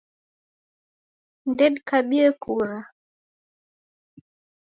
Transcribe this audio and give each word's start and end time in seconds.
Ndedikabie 1.51 2.27
kura 2.41 2.79